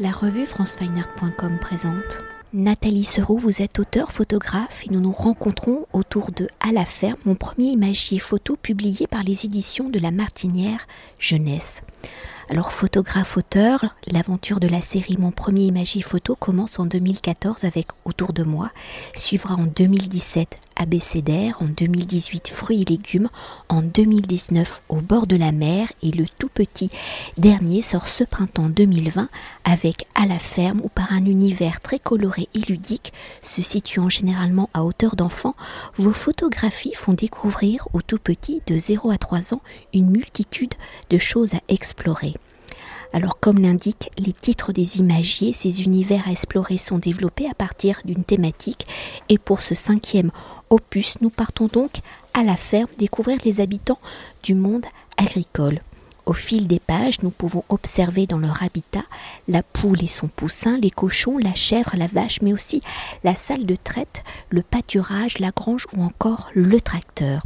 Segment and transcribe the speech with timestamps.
[0.00, 2.20] La revue francefineart.com présente.
[2.52, 7.18] Nathalie Seroux, vous êtes auteur, photographe et nous nous rencontrons autour de À la ferme,
[7.24, 10.86] mon premier imagier photo publié par les éditions de la Martinière
[11.18, 11.82] Jeunesse.
[12.50, 17.88] Alors photographe auteur, l'aventure de la série Mon premier imagier photo commence en 2014 avec
[18.06, 18.70] Autour de moi,
[19.14, 23.28] suivra en 2017 Abécédaire, en 2018 Fruits et légumes,
[23.68, 26.88] en 2019 Au bord de la mer et le tout petit
[27.36, 29.28] dernier sort ce printemps 2020
[29.64, 34.70] avec À la ferme où par un univers très coloré et ludique, se situant généralement
[34.72, 35.54] à hauteur d'enfant,
[35.96, 39.60] vos photographies font découvrir au tout petit de 0 à 3 ans
[39.92, 40.72] une multitude
[41.10, 42.37] de choses à explorer.
[43.12, 48.00] Alors comme l'indiquent les titres des imagiers, ces univers à explorer sont développés à partir
[48.04, 48.86] d'une thématique
[49.28, 50.30] et pour ce cinquième
[50.70, 52.00] opus, nous partons donc
[52.34, 53.98] à la ferme découvrir les habitants
[54.42, 54.86] du monde
[55.16, 55.80] agricole.
[56.26, 59.04] Au fil des pages, nous pouvons observer dans leur habitat
[59.48, 62.82] la poule et son poussin, les cochons, la chèvre, la vache, mais aussi
[63.24, 67.40] la salle de traite, le pâturage, la grange ou encore le tracteur.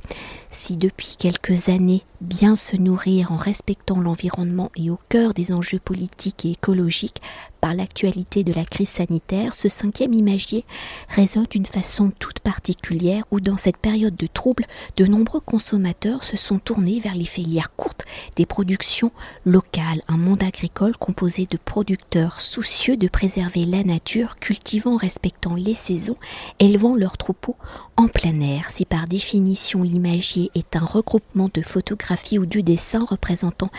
[0.55, 5.79] Si depuis quelques années, bien se nourrir en respectant l'environnement et au cœur des enjeux
[5.79, 7.23] politiques et écologiques
[7.63, 10.65] par l'actualité de la crise sanitaire, ce cinquième imagier
[11.09, 16.37] résonne d'une façon toute particulière où dans cette période de trouble, de nombreux consommateurs se
[16.37, 18.05] sont tournés vers les filières courtes
[18.35, 19.13] des productions
[19.47, 25.75] locales, un monde agricole composé de producteurs soucieux de préserver la nature, cultivant, respectant les
[25.75, 26.17] saisons,
[26.59, 27.57] élevant leurs troupeaux
[27.97, 28.71] en plein air.
[28.71, 33.71] Si par définition l'imagier est un regroupement de photographies ou du dessin représentant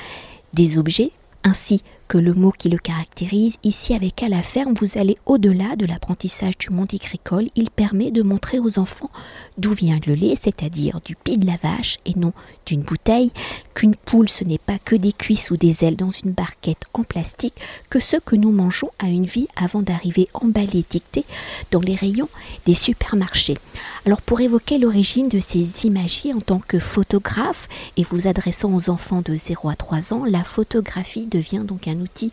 [0.54, 1.12] des objets,
[1.44, 5.76] ainsi que le mot qui le caractérise, ici avec à la ferme, vous allez au-delà
[5.76, 7.48] de l'apprentissage du monde agricole.
[7.56, 9.10] Il permet de montrer aux enfants
[9.58, 12.32] d'où vient le lait, c'est-à-dire du pied de la vache et non
[12.68, 13.32] d'une bouteille,
[13.74, 17.02] qu'une poule ce n'est pas que des cuisses ou des ailes dans une barquette en
[17.04, 17.56] plastique,
[17.90, 21.26] que ce que nous mangeons a une vie avant d'arriver emballé, dicté
[21.72, 22.30] dans les rayons
[22.68, 23.58] des supermarchés.
[24.06, 28.92] Alors pour évoquer l'origine de ces imagiers en tant que photographe et vous adressant aux
[28.92, 32.32] enfants de 0 à 3 ans, la photographie devient donc un outil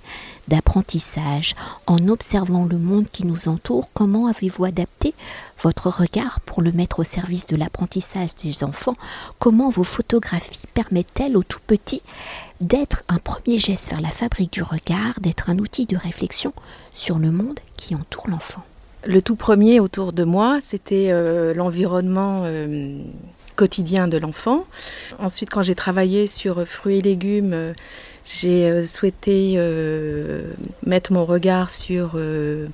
[0.49, 1.55] d'apprentissage.
[1.87, 5.15] En observant le monde qui nous entoure, comment avez-vous adapté
[5.63, 8.97] votre regard pour le mettre au service de l'apprentissage des enfants?
[9.39, 12.03] Comment vos photographies permettent-elles aux tout petits
[12.61, 16.53] d'être un premier geste vers la fabrique du regard, d'être un outil de réflexion
[16.93, 18.63] sur le monde qui entoure l'enfant?
[19.07, 22.43] Le tout premier autour de moi, c'était euh, l'environnement.
[22.45, 22.99] Euh,
[23.61, 24.65] quotidien de l'enfant.
[25.19, 27.75] Ensuite, quand j'ai travaillé sur fruits et légumes, euh,
[28.33, 30.53] j'ai euh, souhaité euh,
[30.87, 32.67] mettre mon regard sur euh,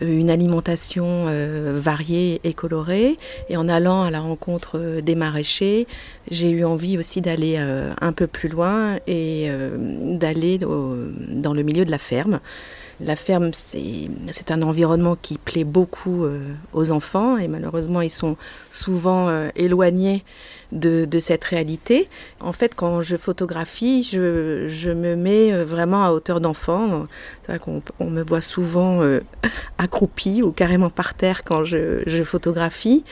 [0.00, 1.26] une alimentation
[1.74, 3.16] variée et colorée.
[3.48, 5.88] Et en allant à la rencontre des maraîchers,
[6.30, 9.50] j'ai eu envie aussi d'aller un peu plus loin et
[9.80, 12.38] d'aller dans le milieu de la ferme.
[13.00, 16.26] La ferme, c'est un environnement qui plaît beaucoup
[16.72, 18.36] aux enfants et malheureusement, ils sont
[18.70, 20.24] souvent éloignés
[20.72, 22.08] de, cette réalité.
[22.40, 27.06] En fait, quand je photographie, je, me mets euh, vraiment à hauteur d'enfant.
[27.42, 29.20] C'est vrai qu'on on me voit souvent euh,
[29.78, 33.04] accroupi ou carrément par terre quand je, photographie.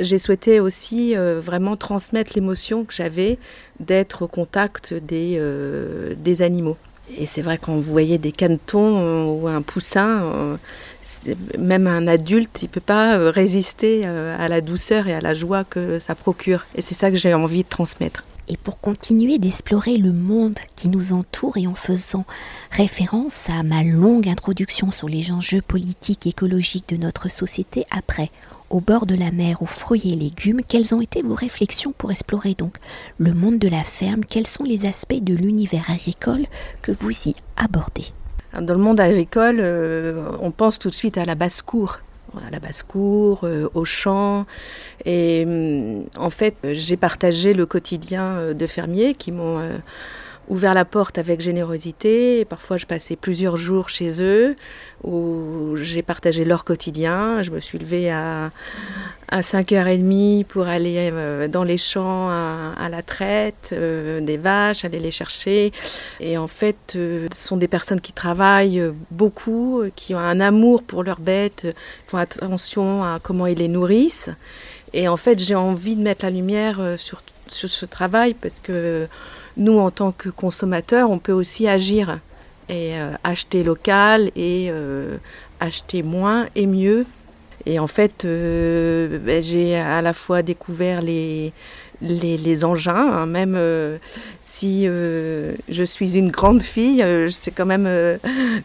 [0.00, 3.38] J'ai souhaité aussi euh, vraiment transmettre l'émotion que j'avais
[3.80, 6.76] d'être au contact des animaux.
[7.18, 10.58] Et c'est vrai quand vous voyez des canetons ou un poussin,
[11.58, 15.20] même un adulte, il ne peut pas euh, résister euh, à la douceur et à
[15.20, 16.64] la joie que ça procure.
[16.74, 18.22] Et c'est ça que j'ai envie de transmettre.
[18.48, 22.26] Et pour continuer d'explorer le monde qui nous entoure et en faisant
[22.70, 28.30] référence à ma longue introduction sur les enjeux politiques et écologiques de notre société après
[28.70, 32.10] au bord de la mer aux fruits et légumes, quelles ont été vos réflexions pour
[32.10, 32.78] explorer donc
[33.18, 34.24] le monde de la ferme?
[34.24, 36.46] Quels sont les aspects de l'univers agricole
[36.82, 38.06] que vous y abordez?
[38.52, 42.00] Dans le monde agricole, euh, on pense tout de suite à la basse-cour
[42.46, 44.46] à la basse-cour, euh, au champ.
[45.04, 49.60] Et hum, en fait, j'ai partagé le quotidien euh, de fermiers qui m'ont
[50.48, 52.44] ouvert la porte avec générosité.
[52.44, 54.56] Parfois, je passais plusieurs jours chez eux
[55.02, 57.42] où j'ai partagé leur quotidien.
[57.42, 58.50] Je me suis levée à,
[59.28, 64.98] à 5h30 pour aller euh, dans les champs à, la traite euh, des vaches, aller
[64.98, 65.72] les chercher.
[66.20, 70.82] Et en fait, euh, ce sont des personnes qui travaillent beaucoup, qui ont un amour
[70.82, 71.66] pour leurs bêtes,
[72.06, 74.30] font attention à comment ils les nourrissent.
[74.92, 79.06] Et en fait, j'ai envie de mettre la lumière sur, sur ce travail parce que
[79.56, 82.18] nous, en tant que consommateurs, on peut aussi agir
[82.68, 84.72] et acheter local et
[85.60, 87.04] acheter moins et mieux
[87.66, 91.52] et en fait, euh, ben, j'ai à la fois découvert les,
[92.02, 93.96] les, engins, hein, même euh,
[94.42, 97.88] si je suis une grande fille, c'est quand même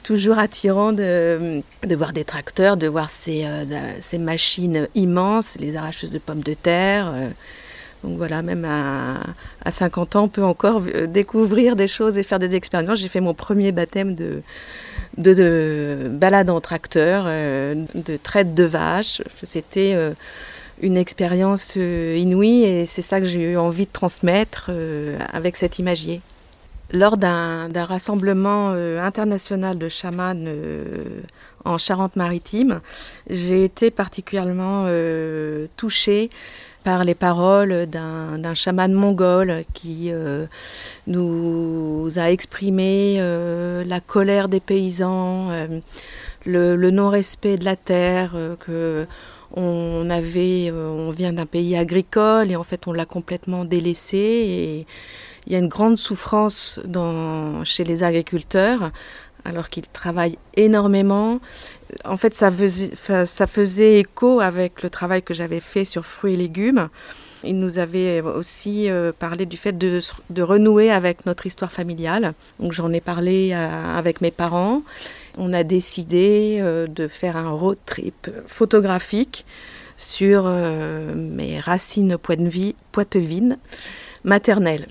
[0.04, 1.62] toujours attirant de,
[1.96, 3.46] voir des tracteurs, de voir ces,
[4.02, 7.12] ces, machines immenses, les arracheuses de pommes de terre.
[8.04, 12.56] Donc voilà, même à, 50 ans, on peut encore découvrir des choses et faire des
[12.56, 13.00] expériences.
[13.00, 14.42] J'ai fait mon premier baptême de,
[15.18, 19.22] de, balade en tracteur, euh, de traite de vaches.
[19.44, 20.14] C'était euh,
[20.82, 24.72] une expérience euh, inouïe et c'est ça que j'ai eu envie de transmettre
[25.34, 26.22] avec cet imagier.
[26.92, 30.34] Lors d'un rassemblement international de chamans
[31.64, 32.82] en Charente-Maritime,
[33.30, 34.88] j'ai été particulièrement
[35.78, 36.32] touchée
[36.90, 40.48] par les paroles d'un chaman mongol qui euh,
[41.06, 45.82] nous a exprimé euh, la colère des paysans, euh,
[46.48, 49.06] le, non-respect de la terre, que
[49.56, 54.18] on avait, on vient d'un pays agricole et en fait on l'a complètement délaissé.
[54.18, 54.88] Et
[55.46, 58.92] il y a une grande souffrance dans, chez les agriculteurs
[59.46, 61.40] alors qu'ils travaillent énormément.
[62.06, 66.90] En fait, ça faisait, écho avec le travail que j'avais fait sur fruits et légumes.
[67.44, 70.02] Il nous avait aussi euh, parlé du fait de,
[70.42, 72.34] renouer avec notre histoire familiale.
[72.60, 74.84] Donc j'en ai parlé euh, avec mes parents.
[75.38, 79.46] On a décidé euh, de faire un road trip photographique
[79.96, 83.58] sur mes racines poitevines
[84.24, 84.88] maternelles.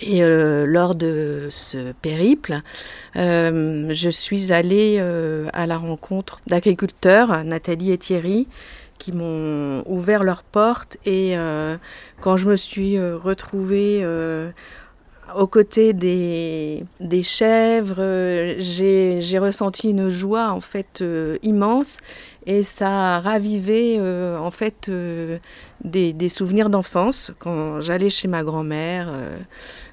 [0.00, 2.60] Et euh, lors de ce périple,
[3.16, 8.46] euh, je suis allée euh, à la rencontre d'agriculteurs, Nathalie et Thierry,
[8.98, 10.96] qui m'ont ouvert leurs portes.
[11.04, 11.36] Et
[12.20, 14.04] quand je me suis retrouvée
[15.36, 18.02] aux côtés des, chèvres,
[18.58, 21.04] j'ai ressenti une joie en fait
[21.44, 21.98] immense
[22.44, 24.90] et ça a ravivé en fait
[25.84, 29.08] des, des, souvenirs d'enfance quand j'allais chez ma grand-mère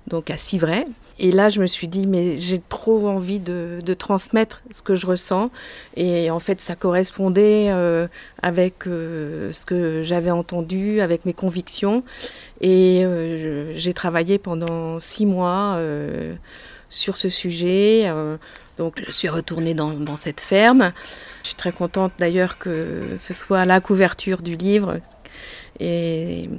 [0.08, 0.86] donc à Civray.
[1.18, 5.06] Et là, je me suis dit, mais j'ai trop envie de, transmettre ce que je
[5.06, 5.50] ressens.
[5.96, 8.08] Et en fait, ça correspondait euh,
[8.42, 12.04] avec euh, ce que j'avais entendu, avec mes convictions.
[12.60, 15.80] Et euh, j'ai travaillé pendant six mois
[16.90, 18.12] sur ce sujet.
[18.78, 20.92] donc, je suis retournée dans, dans, cette ferme.
[21.44, 25.00] Je suis très contente d'ailleurs que ce soit la couverture du livre.
[25.80, 26.50] Et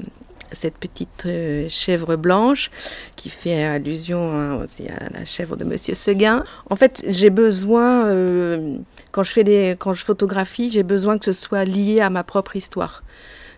[0.53, 2.71] cette petite euh, chèvre blanche
[3.17, 6.45] qui fait allusion hein, aussi à la chèvre de Monsieur Seguin.
[6.71, 8.77] En fait, j'ai besoin, euh,
[9.13, 12.23] quand, je fais des, quand je photographie, j'ai besoin que ce soit lié à ma
[12.23, 13.03] propre histoire.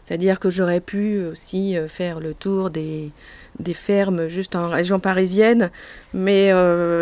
[0.02, 3.10] C'est-à-dire que j'aurais pu aussi euh, faire le tour des,
[3.58, 5.70] des fermes juste en région parisienne,
[6.14, 6.52] mais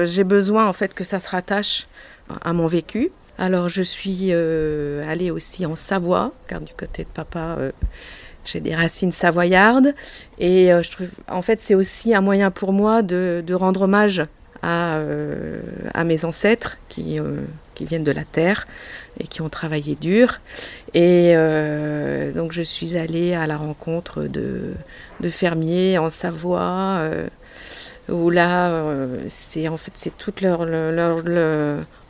[0.06, 1.86] j'ai besoin en fait que ça se rattache
[2.42, 3.10] à mon vécu.
[3.38, 7.58] Alors je suis allée aussi en Savoie, car du côté de papa,
[8.46, 9.94] j'ai des racines savoyardes
[10.38, 14.24] et euh, je trouve, en fait, c'est aussi un moyen pour moi de, rendre hommage
[14.62, 15.60] à, euh,
[16.04, 17.40] mes ancêtres qui, euh,
[17.74, 18.66] qui, viennent de la terre
[19.20, 20.40] et qui ont travaillé dur.
[20.94, 21.34] Et
[22.34, 24.74] donc, je suis allée à la rencontre de,
[25.30, 27.00] fermiers en Savoie.
[28.08, 28.72] où là,
[29.28, 31.22] c'est en fait c'est tout leur, leur,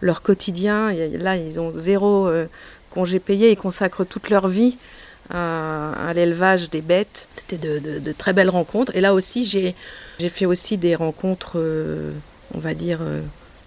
[0.00, 0.92] leur, quotidien.
[0.92, 2.28] Là, ils ont zéro
[2.90, 4.78] congé payé, ils consacrent toute leur vie
[5.30, 7.26] à, l'élevage des bêtes.
[7.34, 8.94] C'était de, très belles rencontres.
[8.94, 9.74] Et là aussi, j'ai
[10.28, 12.12] fait aussi des rencontres, euh,
[12.54, 13.20] on va dire, euh,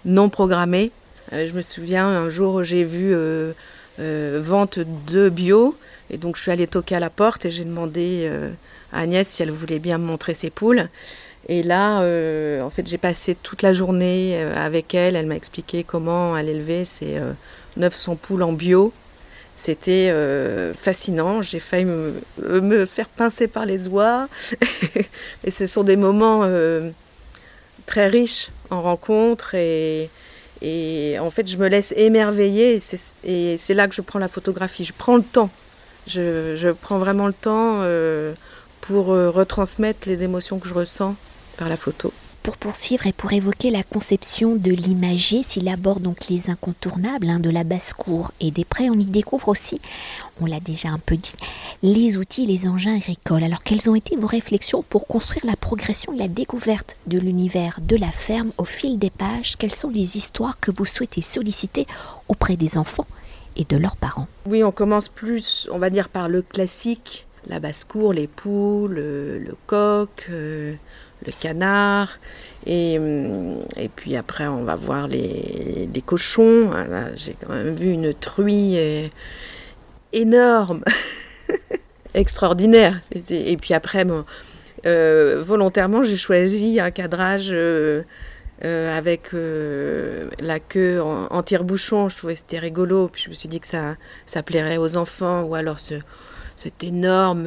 [0.04, 0.90] non programmées.
[1.32, 3.14] Euh, je me souviens, un jour, j'ai vu
[3.98, 5.76] vente de bio.
[6.10, 8.30] Et donc, je suis allée toquer à la porte et j'ai demandé
[8.92, 10.88] à Agnès si elle voulait bien me montrer ses poules.
[11.48, 11.98] Et là,
[12.64, 15.16] en fait, j'ai passé toute la journée avec elle.
[15.16, 17.20] Elle m'a expliqué comment elle élevait ses
[17.76, 18.92] 900 poules en bio.
[19.62, 21.42] C'était euh, fascinant.
[21.42, 24.26] J'ai failli me, faire pincer par les oies.
[25.44, 26.90] et ce sont des moments euh,
[27.84, 29.54] très riches en rencontres.
[29.54, 30.08] Et,
[31.20, 32.80] en fait, je me laisse émerveiller.
[33.24, 34.86] Et c'est là que je prends la photographie.
[34.86, 35.50] Je prends le temps.
[36.06, 38.32] Je, prends vraiment le temps euh,
[38.80, 41.16] pour retransmettre les émotions que je ressens
[41.58, 42.14] par la photo.
[42.42, 47.38] Pour poursuivre et pour évoquer la conception de l'imagier, s'il aborde donc les incontournables hein,
[47.38, 49.78] de la basse-cour et des prés, on y découvre aussi,
[50.40, 51.34] on l'a déjà un peu dit,
[51.82, 53.44] les outils, les engins agricoles.
[53.44, 57.78] Alors quelles ont été vos réflexions pour construire la progression et la découverte de l'univers
[57.82, 59.56] de la ferme au fil des pages?
[59.58, 61.86] Quelles sont les histoires que vous souhaitez solliciter
[62.28, 63.06] auprès des enfants
[63.56, 64.28] et de leurs parents?
[64.46, 69.56] Oui, on commence plus, on va dire, par le classique, la basse-cour, les poules, le,
[69.66, 70.26] coq.
[70.30, 70.74] Euh,
[71.24, 72.18] le canard.
[72.66, 76.70] Et, hum, et puis après, on va voir les, les cochons.
[76.72, 79.08] Ah, j'ai quand même vu une truie euh,
[80.12, 80.82] énorme,
[82.14, 83.00] extraordinaire.
[83.30, 84.24] Et, puis après, bon,
[84.84, 87.54] volontairement, j'ai choisi un cadrage
[88.62, 92.08] avec la queue en, tire-bouchon.
[92.08, 93.08] Je trouvais que c'était rigolo.
[93.08, 93.96] Puis je me suis dit que ça,
[94.26, 95.44] ça plairait aux enfants.
[95.44, 95.94] Ou alors ce,
[96.56, 97.46] cet énorme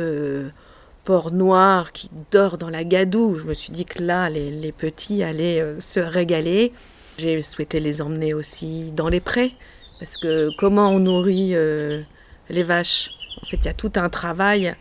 [1.03, 3.37] porc noir qui dort dans la gadoue.
[3.39, 6.73] Je me suis dit que là, les, petits allaient euh, se régaler.
[7.17, 9.53] J'ai souhaité les emmener aussi dans les prés,
[9.99, 12.01] parce que comment on nourrit euh,
[12.49, 13.11] les vaches?
[13.43, 14.73] En fait, il y a tout un travail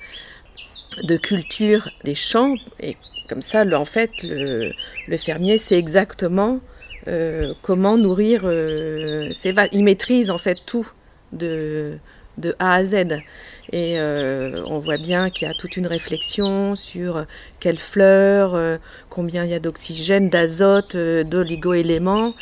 [1.03, 2.97] de culture des champs, et
[3.29, 4.73] comme ça, en fait, le,
[5.19, 6.61] fermier sait exactement
[7.09, 8.43] euh, comment nourrir
[9.35, 9.71] ses vaches.
[9.73, 10.91] Il maîtrise en fait tout
[11.33, 11.99] de,
[12.43, 12.95] de A à Z.
[13.73, 17.25] Et euh, on voit bien qu'il y a toute une réflexion sur
[17.61, 18.77] quelles fleurs, euh,
[19.09, 22.35] combien il y a d'oxygène, d'azote, euh, d'oligo-éléments.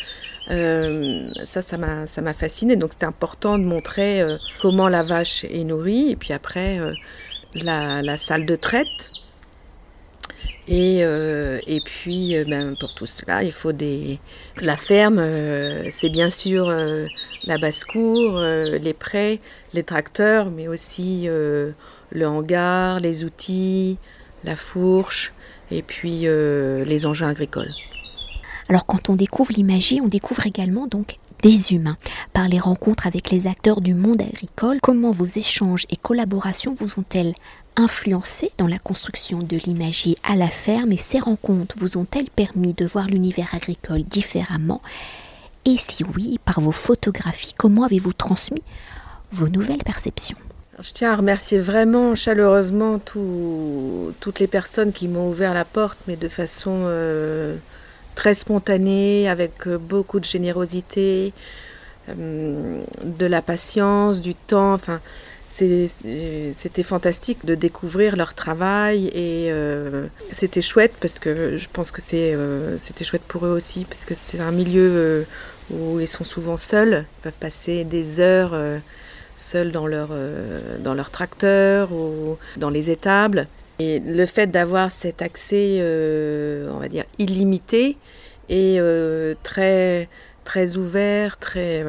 [0.48, 2.74] ça, ça m'a fasciné.
[2.74, 4.24] Donc c'était important de montrer
[4.60, 6.10] comment la vache est nourrie.
[6.10, 6.80] Et puis après,
[7.54, 9.12] la, salle de traite.
[10.70, 14.20] Et, et puis, ben, pour tout cela, il faut des...
[14.60, 15.20] La ferme,
[15.90, 16.72] c'est bien sûr
[17.44, 19.40] la basse-cour, les prés,
[19.74, 21.72] les tracteurs, mais aussi euh,
[22.10, 23.98] le hangar, les outils,
[24.44, 25.32] la fourche
[25.70, 27.72] et puis euh, les engins agricoles.
[28.70, 31.96] Alors quand on découvre l'imagie, on découvre également donc des humains.
[32.32, 37.00] Par les rencontres avec les acteurs du monde agricole, comment vos échanges et collaborations vous
[37.00, 37.34] ont-elles
[37.74, 40.92] influencé dans la construction de l'imagie à la ferme?
[40.92, 44.80] Et ces rencontres vous ont-elles permis de voir l'univers agricole différemment?
[45.64, 48.62] Et si oui, par vos photographies, comment avez-vous transmis
[49.32, 50.38] vos nouvelles perceptions?
[50.78, 56.14] Je tiens à remercier vraiment chaleureusement toutes les personnes qui m'ont ouvert la porte, mais
[56.14, 57.56] de façon euh,
[58.14, 61.32] très spontanée, avec euh, beaucoup de générosité,
[62.08, 64.74] euh, de la patience, du temps.
[64.74, 65.00] Enfin,
[65.50, 69.52] c'était fantastique de découvrir leur travail et
[70.32, 74.40] c'était chouette parce que je pense que c'était chouette pour eux aussi parce que c'est
[74.40, 75.26] un milieu
[75.70, 78.54] où ils sont souvent seuls, ils peuvent passer des heures
[79.40, 83.48] seuls dans leur, euh, dans leur tracteur ou dans les étables.
[83.80, 87.96] Et le fait d'avoir cet accès, euh, on va dire, illimité
[88.50, 90.08] et euh, très,
[90.44, 91.84] très ouvert, très,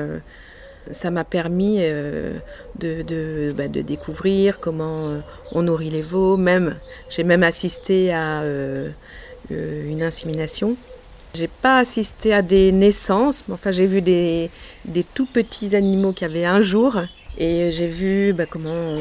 [0.91, 5.21] ça m'a permis bah, de, découvrir comment
[5.51, 6.37] on nourrit les veaux.
[6.37, 6.77] Même,
[7.09, 8.43] j'ai même assisté à
[9.49, 10.77] une insémination.
[11.33, 14.49] J'ai pas assisté à des naissances, mais enfin j'ai vu des,
[14.85, 17.01] des tout petits animaux qui avaient un jour
[17.37, 18.95] et j'ai vu bah, comment,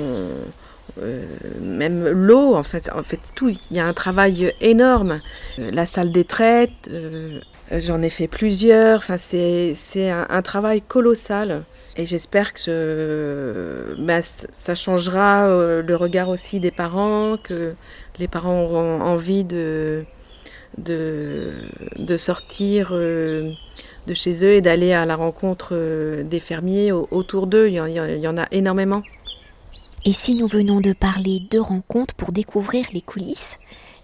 [0.99, 1.25] euh,
[1.61, 5.21] même l'eau, en fait, en fait, tout, il y a un travail énorme.
[5.59, 9.75] La salle des traites, euh, j'en ai fait plusieurs, enfin, c'est,
[10.11, 11.65] un, travail colossal.
[11.97, 17.75] Et j'espère que bah, ça changera euh, le regard aussi des parents, que
[18.19, 20.05] les parents auront envie de,
[20.79, 21.53] de,
[21.97, 25.75] de sortir de chez eux et d'aller à la rencontre
[26.23, 27.69] des fermiers autour d'eux.
[27.69, 29.03] Il, y en a énormément.
[30.07, 33.59] Et si nous venons de parler de rencontres pour découvrir les coulisses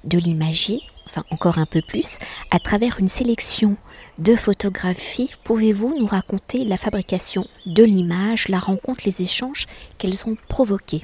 [0.04, 2.18] de l'imagier, enfin encore un peu plus,
[2.50, 3.76] à travers une sélection
[4.18, 10.36] de photographies, pouvez-vous nous raconter la fabrication de l'image, la rencontre, les échanges qu'elles ont
[10.48, 11.02] provoqués?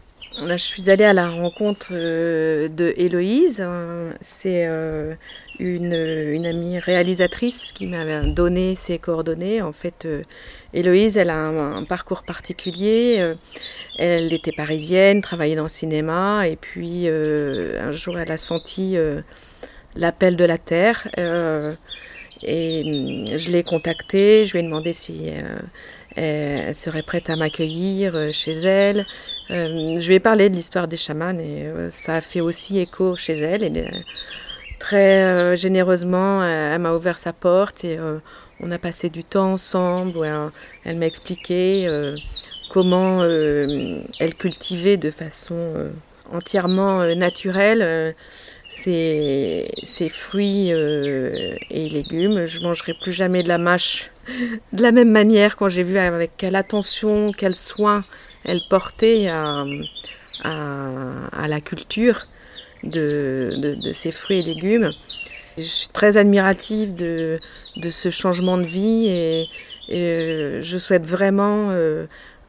[0.48, 3.60] Je suis allée à la rencontre euh, de Héloïse.
[3.60, 4.14] Hein.
[4.20, 5.14] C'est euh,
[5.58, 9.62] une, amie réalisatrice qui m'a donné ses coordonnées.
[9.62, 10.22] En fait, euh,
[10.74, 13.34] Héloïse, elle a un, parcours particulier.
[13.98, 18.96] Elle était parisienne, travaillait dans le cinéma, et puis un jour, elle a senti
[19.94, 21.08] l'appel de la terre.
[22.42, 25.30] et mm, je l'ai contactée, je lui ai demandé si
[26.16, 29.06] elle serait prête à m'accueillir chez elle.
[29.48, 33.38] je lui ai parlé de l'histoire des chamans et ça a fait aussi écho chez
[33.38, 33.64] elle.
[33.64, 33.84] Et,
[34.82, 38.18] très euh, généreusement, elle, m'a ouvert sa porte et euh,
[38.58, 40.28] on a passé du temps ensemble.
[40.84, 42.16] elle m'a expliqué euh,
[42.68, 45.90] comment elle cultivait de façon
[46.32, 48.14] entièrement naturelle
[48.68, 49.68] ses,
[50.10, 52.46] fruits et légumes.
[52.46, 54.10] Je mangerai plus jamais de la mâche
[54.72, 58.02] de la même manière quand j'ai vu avec quelle attention, quel soin
[58.44, 59.64] elle portait à
[60.44, 62.26] la culture
[62.82, 64.92] de, ces fruits et légumes.
[65.58, 67.38] Je suis très admirative de,
[67.90, 69.46] ce changement de vie et,
[69.92, 72.06] euh, je souhaite vraiment euh,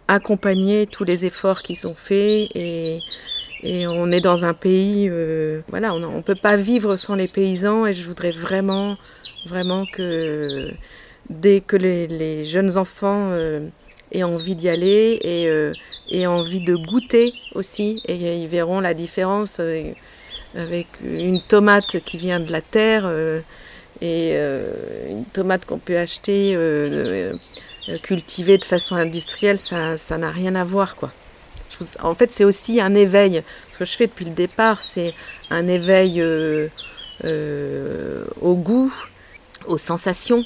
[0.07, 3.01] accompagner tous les efforts qui sont faits et,
[3.65, 7.85] on est dans un pays, euh, voilà, on ne peut pas vivre sans les paysans
[7.85, 8.97] et je voudrais vraiment,
[9.45, 10.69] vraiment que
[11.29, 13.31] dès que les, jeunes enfants
[14.11, 19.59] aient envie d'y aller et aient envie de goûter aussi et ils verront la différence
[20.55, 23.09] avec une tomate qui vient de la terre
[24.01, 24.35] et
[25.09, 26.57] une tomate qu'on peut acheter
[28.03, 31.11] cultivée de façon industrielle, ça n'a rien à voir quoi.
[32.01, 33.43] En fait, c'est aussi un éveil.
[33.73, 35.13] Ce que je fais depuis le départ, c'est
[35.49, 36.23] un éveil
[38.41, 38.93] au goût,
[39.65, 40.43] aux sensations.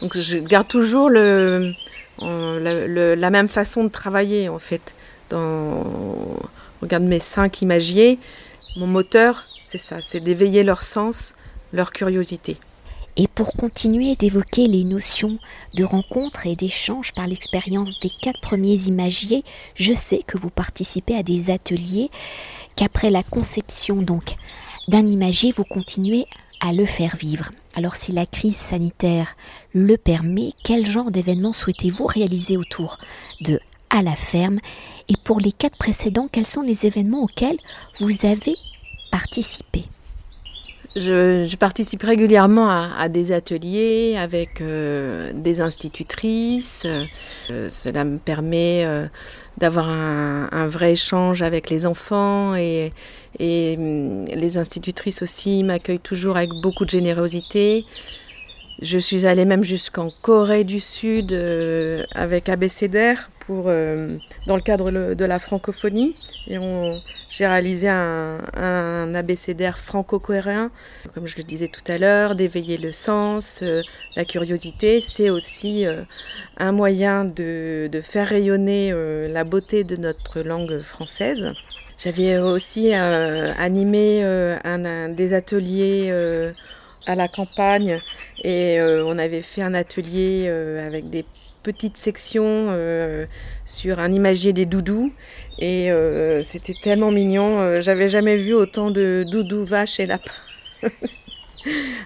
[0.00, 1.70] Donc je garde toujours la
[3.30, 4.94] même façon de travailler en fait.
[5.30, 5.84] Dans,
[6.80, 8.18] regarde mes cinq imagiers,
[8.76, 11.34] mon moteur, c'est ça, c'est d'éveiller leur sens,
[11.72, 12.56] leur curiosité.
[13.16, 15.38] Et pour continuer d'évoquer les notions
[15.74, 19.42] de rencontre et d'échange par l'expérience des quatre premiers imagiers,
[19.74, 22.10] je sais que vous participez à des ateliers,
[22.76, 24.36] qu'après la conception donc
[24.86, 26.26] d'un imagier, vous continuez
[26.60, 27.50] à le faire vivre.
[27.74, 29.36] Alors si la crise sanitaire
[29.72, 32.96] le permet, quel genre d'événements souhaitez-vous réaliser autour
[33.40, 33.60] de
[33.90, 34.58] à la ferme?
[35.08, 37.58] Et pour les quatre précédents, quels sont les événements auxquels
[38.00, 38.56] vous avez
[39.10, 39.84] participé?
[40.96, 46.86] Je, participe régulièrement à, des ateliers avec euh, des institutrices.
[47.50, 49.06] Euh, cela me permet euh,
[49.58, 52.92] d'avoir un, vrai échange avec les enfants et,
[53.38, 57.84] et hum, les institutrices aussi m'accueillent toujours avec beaucoup de générosité.
[58.80, 61.32] Je suis allée même jusqu'en Corée du Sud
[62.14, 66.14] avec ABCDR euh, dans le cadre de la francophonie.
[66.48, 66.58] Et
[67.28, 70.70] j'ai réalisé un, un abécédaire franco-coréen,
[71.14, 73.82] comme je le disais tout à l'heure, d'éveiller le sens, euh,
[74.16, 75.00] la curiosité.
[75.00, 76.02] C'est aussi euh,
[76.58, 78.92] un moyen de, faire rayonner
[79.28, 81.52] la beauté de notre langue française.
[81.98, 84.22] J'avais aussi animé
[85.16, 86.52] des ateliers
[87.08, 88.00] à la campagne
[88.44, 91.24] et on avait fait un atelier avec des
[91.62, 93.26] petite section euh,
[93.66, 95.12] sur un imagier des doudous.
[95.58, 97.58] Et euh, c'était tellement mignon.
[97.58, 100.32] Euh, j'avais jamais vu autant de doudous, vaches et lapins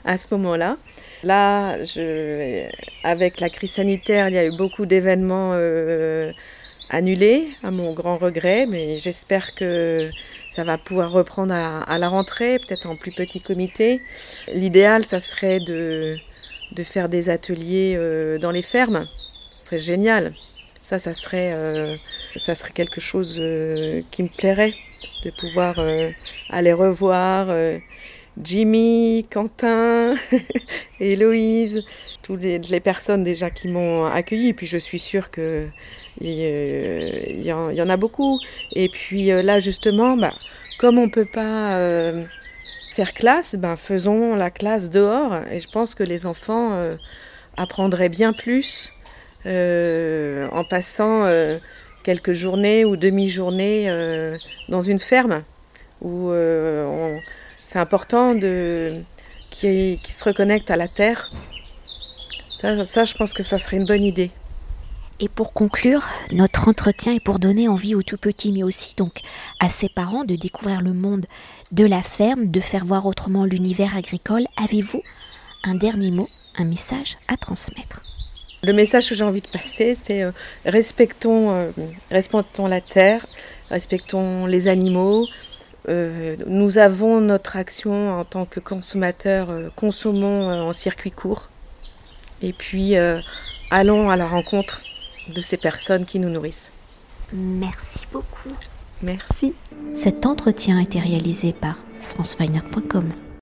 [0.05, 0.79] à ce moment-là.
[1.23, 2.67] Là, je,
[3.05, 5.53] avec la crise sanitaire, il y a eu beaucoup d'événements
[6.91, 10.11] annulés, à mon grand regret, mais j'espère que
[10.53, 14.01] ça va pouvoir reprendre à, la rentrée, peut-être en plus petit comité.
[14.53, 16.15] L'idéal, ça serait de,
[16.85, 17.99] faire des ateliers
[18.41, 19.07] dans les fermes,
[19.79, 20.33] génial.
[20.83, 21.97] Ça, ça serait, euh,
[22.37, 24.75] ça serait quelque chose euh, qui me plairait,
[25.25, 26.11] de pouvoir euh,
[26.51, 27.49] aller revoir
[28.43, 30.15] Jimmy, Quentin,
[31.01, 31.83] Héloïse,
[32.23, 34.49] toutes les, personnes déjà qui m'ont accueilli.
[34.49, 35.69] Et puis je suis sûre que
[36.21, 38.39] il y, en a beaucoup.
[38.73, 40.33] Et puis là, justement, bah,
[40.79, 41.79] comme on ne peut pas
[42.95, 45.35] faire classe, ben, faisons la classe dehors.
[45.51, 46.79] Et je pense que les enfants
[47.57, 48.93] apprendraient bien plus
[49.45, 51.59] euh, en passant euh,
[52.05, 54.37] quelques journées ou demi-journées euh,
[54.69, 55.43] dans une ferme
[56.01, 56.33] où
[57.65, 59.03] c'est important de
[59.51, 61.31] qui, se reconnecte à la terre.
[62.63, 64.31] Ça, ça, je pense que ça serait une bonne idée.
[65.19, 69.23] Et pour conclure, notre entretien est pour donner envie aux tout petits, mais aussi donc
[69.59, 71.27] à ses parents de découvrir le monde
[71.73, 74.47] de la ferme, de faire voir autrement l'univers agricole.
[74.63, 75.03] Avez-vous
[75.65, 78.01] un dernier mot, un message à transmettre?
[78.63, 80.31] Le message que j'ai envie de passer, c'est euh,
[80.65, 81.71] respectons, euh,
[82.13, 83.27] respectons la terre,
[83.71, 85.27] respectons les animaux.
[85.89, 91.49] Euh, nous avons notre action en tant que consommateurs, consommons en circuit court.
[92.43, 92.95] Et puis,
[93.71, 94.81] allons à la rencontre
[95.35, 96.71] de ces personnes qui nous nourrissent.
[97.33, 98.51] Merci beaucoup.
[99.03, 99.55] Merci.
[99.95, 103.11] Cet entretien a été réalisé par franceweiner.com.